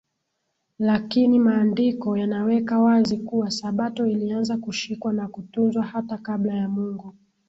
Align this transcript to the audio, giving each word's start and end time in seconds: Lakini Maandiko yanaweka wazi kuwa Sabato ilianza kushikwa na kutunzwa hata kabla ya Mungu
Lakini 0.79 1.39
Maandiko 1.39 2.17
yanaweka 2.17 2.79
wazi 2.79 3.17
kuwa 3.17 3.51
Sabato 3.51 4.07
ilianza 4.07 4.57
kushikwa 4.57 5.13
na 5.13 5.27
kutunzwa 5.27 5.83
hata 5.83 6.17
kabla 6.17 6.53
ya 6.55 6.69
Mungu 6.69 7.15